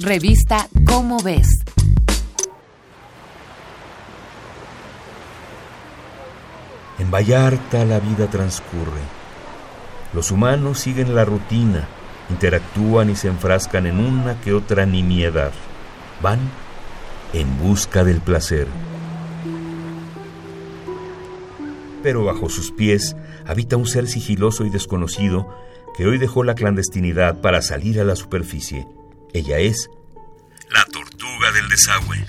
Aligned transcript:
Revista 0.00 0.68
Cómo 0.86 1.22
ves. 1.22 1.46
En 6.98 7.12
Vallarta 7.12 7.84
la 7.84 8.00
vida 8.00 8.28
transcurre. 8.28 9.00
Los 10.12 10.32
humanos 10.32 10.80
siguen 10.80 11.14
la 11.14 11.24
rutina, 11.24 11.86
interactúan 12.28 13.08
y 13.08 13.14
se 13.14 13.28
enfrascan 13.28 13.86
en 13.86 14.00
una 14.00 14.40
que 14.40 14.52
otra 14.52 14.84
nimiedad. 14.84 15.52
Van 16.20 16.40
en 17.32 17.56
busca 17.58 18.02
del 18.02 18.20
placer. 18.20 18.66
Pero 22.02 22.24
bajo 22.24 22.48
sus 22.48 22.72
pies 22.72 23.14
habita 23.46 23.76
un 23.76 23.86
ser 23.86 24.08
sigiloso 24.08 24.64
y 24.64 24.70
desconocido 24.70 25.54
que 25.96 26.04
hoy 26.04 26.18
dejó 26.18 26.42
la 26.42 26.56
clandestinidad 26.56 27.40
para 27.40 27.62
salir 27.62 28.00
a 28.00 28.04
la 28.04 28.16
superficie. 28.16 28.88
Ella 29.34 29.58
es 29.58 29.90
la 30.70 30.84
tortuga 30.92 31.50
del 31.52 31.68
desagüe. 31.68 32.24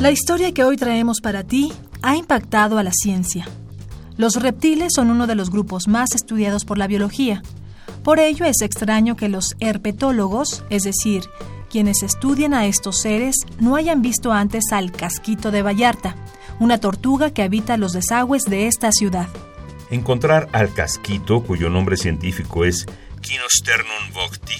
La 0.00 0.10
historia 0.10 0.52
que 0.52 0.64
hoy 0.64 0.76
traemos 0.76 1.20
para 1.20 1.44
ti 1.44 1.72
ha 2.02 2.16
impactado 2.16 2.78
a 2.78 2.82
la 2.82 2.90
ciencia. 2.92 3.46
Los 4.16 4.34
reptiles 4.34 4.94
son 4.96 5.12
uno 5.12 5.28
de 5.28 5.36
los 5.36 5.50
grupos 5.50 5.86
más 5.86 6.16
estudiados 6.16 6.64
por 6.64 6.78
la 6.78 6.88
biología. 6.88 7.44
Por 8.02 8.18
ello 8.18 8.44
es 8.44 8.60
extraño 8.60 9.14
que 9.14 9.28
los 9.28 9.54
herpetólogos, 9.60 10.64
es 10.68 10.82
decir, 10.82 11.22
quienes 11.70 12.02
estudian 12.02 12.54
a 12.54 12.66
estos 12.66 13.00
seres, 13.00 13.36
no 13.60 13.76
hayan 13.76 14.02
visto 14.02 14.32
antes 14.32 14.72
al 14.72 14.90
casquito 14.90 15.52
de 15.52 15.62
Vallarta, 15.62 16.16
una 16.58 16.78
tortuga 16.78 17.30
que 17.30 17.44
habita 17.44 17.76
los 17.76 17.92
desagües 17.92 18.42
de 18.46 18.66
esta 18.66 18.90
ciudad. 18.90 19.28
Encontrar 19.90 20.48
al 20.52 20.74
casquito, 20.74 21.42
cuyo 21.42 21.70
nombre 21.70 21.96
científico 21.96 22.66
es 22.66 22.86
Kinosternum 23.22 24.12
vocti, 24.12 24.56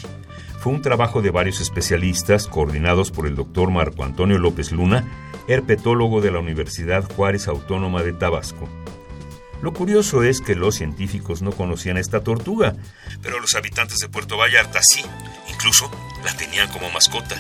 fue 0.59 0.73
un 0.73 0.81
trabajo 0.81 1.21
de 1.21 1.31
varios 1.31 1.61
especialistas 1.61 2.47
coordinados 2.47 3.11
por 3.11 3.27
el 3.27 3.37
doctor 3.37 3.71
Marco 3.71 4.05
Antonio 4.05 4.39
López 4.39 4.73
Luna, 4.73 5.05
herpetólogo 5.47 6.21
de 6.23 6.31
la 6.31 6.39
Universidad 6.39 7.05
Juárez 7.15 7.47
Autónoma 7.47 8.03
de 8.03 8.15
Tabasco. 8.15 8.69
Lo 9.61 9.75
curioso 9.75 10.23
es 10.23 10.41
que 10.41 10.55
los 10.55 10.77
científicos 10.77 11.43
no 11.43 11.53
conocían 11.53 11.99
esta 11.99 12.21
tortuga, 12.23 12.75
pero 13.21 13.39
los 13.39 13.55
habitantes 13.55 13.99
de 13.99 14.09
Puerto 14.09 14.39
Vallarta 14.39 14.81
sí, 14.83 15.03
incluso 15.53 15.91
la 16.25 16.35
tenían 16.37 16.69
como 16.69 16.91
mascota. 16.91 17.37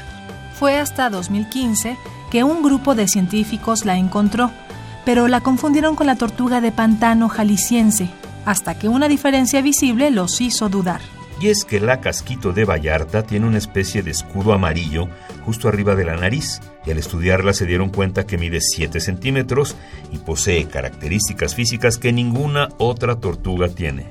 Fue 0.58 0.78
hasta 0.78 1.08
2015 1.08 1.96
que 2.30 2.44
un 2.44 2.62
grupo 2.62 2.94
de 2.94 3.08
científicos 3.08 3.84
la 3.84 3.96
encontró, 3.96 4.50
pero 5.08 5.26
la 5.26 5.40
confundieron 5.40 5.96
con 5.96 6.06
la 6.06 6.16
tortuga 6.16 6.60
de 6.60 6.70
pantano 6.70 7.30
jalisciense, 7.30 8.10
hasta 8.44 8.78
que 8.78 8.90
una 8.90 9.08
diferencia 9.08 9.62
visible 9.62 10.10
los 10.10 10.38
hizo 10.42 10.68
dudar. 10.68 11.00
Y 11.40 11.48
es 11.48 11.64
que 11.64 11.80
la 11.80 12.02
casquito 12.02 12.52
de 12.52 12.66
Vallarta 12.66 13.22
tiene 13.22 13.46
una 13.46 13.56
especie 13.56 14.02
de 14.02 14.10
escudo 14.10 14.52
amarillo 14.52 15.08
justo 15.46 15.66
arriba 15.66 15.94
de 15.94 16.04
la 16.04 16.18
nariz, 16.18 16.60
y 16.84 16.90
al 16.90 16.98
estudiarla 16.98 17.54
se 17.54 17.64
dieron 17.64 17.88
cuenta 17.88 18.26
que 18.26 18.36
mide 18.36 18.58
7 18.60 19.00
centímetros 19.00 19.76
y 20.12 20.18
posee 20.18 20.66
características 20.66 21.54
físicas 21.54 21.96
que 21.96 22.12
ninguna 22.12 22.68
otra 22.76 23.16
tortuga 23.16 23.68
tiene. 23.70 24.08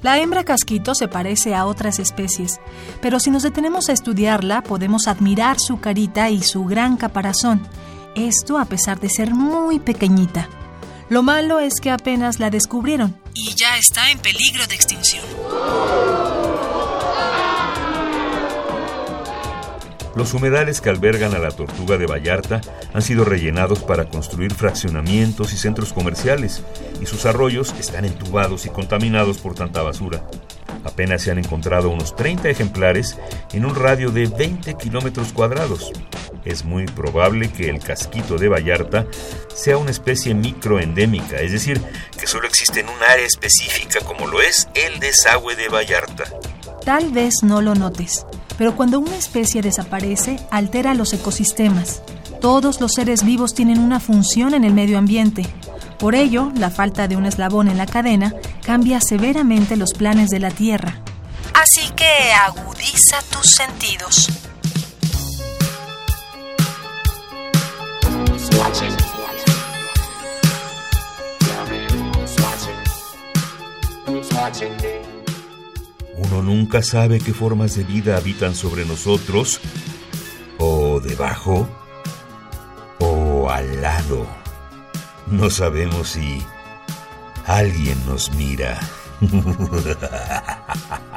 La 0.00 0.18
hembra 0.18 0.44
casquito 0.44 0.94
se 0.94 1.08
parece 1.08 1.54
a 1.54 1.66
otras 1.66 1.98
especies, 1.98 2.58
pero 3.02 3.20
si 3.20 3.30
nos 3.30 3.42
detenemos 3.42 3.90
a 3.90 3.92
estudiarla 3.92 4.62
podemos 4.62 5.08
admirar 5.08 5.58
su 5.60 5.78
carita 5.78 6.30
y 6.30 6.40
su 6.40 6.64
gran 6.64 6.96
caparazón, 6.96 7.60
esto 8.14 8.58
a 8.58 8.64
pesar 8.64 9.00
de 9.00 9.08
ser 9.08 9.32
muy 9.34 9.78
pequeñita. 9.78 10.48
Lo 11.08 11.22
malo 11.22 11.60
es 11.60 11.74
que 11.80 11.90
apenas 11.90 12.40
la 12.40 12.50
descubrieron 12.50 13.16
y 13.34 13.54
ya 13.54 13.76
está 13.76 14.10
en 14.10 14.18
peligro 14.18 14.66
de 14.66 14.74
extinción. 14.74 15.24
Los 20.14 20.34
humedales 20.34 20.82
que 20.82 20.90
albergan 20.90 21.34
a 21.34 21.38
la 21.38 21.50
tortuga 21.50 21.96
de 21.96 22.06
Vallarta 22.06 22.60
han 22.92 23.00
sido 23.00 23.24
rellenados 23.24 23.80
para 23.80 24.08
construir 24.08 24.52
fraccionamientos 24.52 25.54
y 25.54 25.56
centros 25.56 25.94
comerciales, 25.94 26.62
y 27.00 27.06
sus 27.06 27.24
arroyos 27.24 27.74
están 27.80 28.04
entubados 28.04 28.66
y 28.66 28.68
contaminados 28.68 29.38
por 29.38 29.54
tanta 29.54 29.80
basura. 29.82 30.22
Apenas 30.84 31.22
se 31.22 31.30
han 31.30 31.38
encontrado 31.38 31.88
unos 31.88 32.14
30 32.14 32.50
ejemplares 32.50 33.18
en 33.52 33.64
un 33.64 33.74
radio 33.74 34.10
de 34.10 34.26
20 34.26 34.74
kilómetros 34.74 35.32
cuadrados. 35.32 35.92
Es 36.44 36.64
muy 36.64 36.86
probable 36.86 37.50
que 37.52 37.70
el 37.70 37.78
casquito 37.78 38.36
de 38.36 38.48
Vallarta 38.48 39.06
sea 39.54 39.76
una 39.76 39.90
especie 39.90 40.34
microendémica, 40.34 41.36
es 41.36 41.52
decir, 41.52 41.80
que 42.18 42.26
solo 42.26 42.48
existe 42.48 42.80
en 42.80 42.88
un 42.88 43.02
área 43.08 43.26
específica 43.26 44.00
como 44.00 44.26
lo 44.26 44.40
es 44.40 44.68
el 44.74 44.98
desagüe 44.98 45.54
de 45.54 45.68
Vallarta. 45.68 46.24
Tal 46.84 47.12
vez 47.12 47.42
no 47.42 47.60
lo 47.60 47.74
notes, 47.74 48.26
pero 48.58 48.74
cuando 48.74 48.98
una 48.98 49.16
especie 49.16 49.62
desaparece, 49.62 50.38
altera 50.50 50.94
los 50.94 51.12
ecosistemas. 51.12 52.02
Todos 52.40 52.80
los 52.80 52.94
seres 52.94 53.24
vivos 53.24 53.54
tienen 53.54 53.78
una 53.78 54.00
función 54.00 54.54
en 54.54 54.64
el 54.64 54.74
medio 54.74 54.98
ambiente. 54.98 55.46
Por 55.98 56.16
ello, 56.16 56.50
la 56.56 56.70
falta 56.70 57.06
de 57.06 57.16
un 57.16 57.24
eslabón 57.24 57.68
en 57.68 57.78
la 57.78 57.86
cadena 57.86 58.34
cambia 58.64 59.00
severamente 59.00 59.76
los 59.76 59.92
planes 59.92 60.28
de 60.28 60.40
la 60.40 60.50
Tierra. 60.50 61.00
Así 61.54 61.88
que 61.94 62.32
agudiza 62.32 63.22
tus 63.30 63.52
sentidos. 63.52 64.28
Uno 76.16 76.42
nunca 76.42 76.82
sabe 76.82 77.18
qué 77.20 77.32
formas 77.32 77.74
de 77.76 77.84
vida 77.84 78.16
habitan 78.16 78.54
sobre 78.54 78.84
nosotros, 78.84 79.60
o 80.58 81.00
debajo, 81.00 81.68
o 82.98 83.50
al 83.50 83.82
lado. 83.82 84.26
No 85.26 85.50
sabemos 85.50 86.10
si 86.10 86.42
alguien 87.46 87.98
nos 88.06 88.32
mira. 88.32 88.80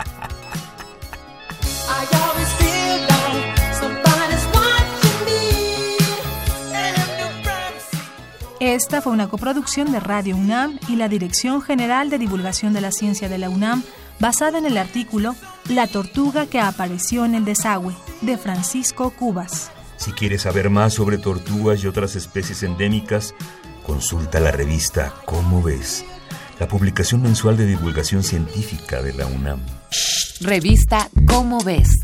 Esta 8.66 9.00
fue 9.00 9.14
una 9.14 9.28
coproducción 9.28 9.92
de 9.92 10.00
Radio 10.00 10.36
UNAM 10.36 10.80
y 10.90 10.96
la 10.96 11.08
Dirección 11.08 11.62
General 11.62 12.09
de 12.09 12.18
Divulgación 12.18 12.74
de 12.74 12.81
la 12.81 12.92
Ciencia 12.92 13.30
de 13.30 13.38
la 13.38 13.48
UNAM, 13.48 13.84
basada 14.20 14.58
en 14.58 14.66
el 14.66 14.78
artículo 14.78 15.36
La 15.70 15.86
tortuga 15.86 16.48
que 16.48 16.59
apareció 16.59 17.25
en 17.25 17.36
el 17.36 17.46
desagüe, 17.46 17.94
de 18.22 18.40
Francisco 18.40 19.12
Cubas. 19.12 19.70
Si 19.98 20.14
quieres 20.14 20.42
saber 20.42 20.72
más 20.72 20.96
sobre 20.96 21.20
tortugas 21.20 21.84
y 21.84 21.88
otras 21.88 22.16
especies 22.16 22.64
endémicas, 22.64 23.36
consulta 23.86 24.40
la 24.40 24.50
revista 24.50 25.14
Cómo 25.25 25.62
ves, 25.62 26.04
la 26.59 26.68
publicación 26.68 27.22
mensual 27.22 27.58
de 27.58 27.68
divulgación 27.68 28.24
científica 28.24 29.04
de 29.04 29.14
la 29.14 29.28
UNAM. 29.28 29.59
Revista 30.42 31.12
Cómo 31.28 31.59
ves 31.64 32.04